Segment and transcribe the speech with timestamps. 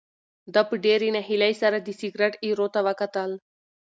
[0.53, 3.31] ده په ډېرې ناهیلۍ سره د سګرټ ایرو ته وکتل.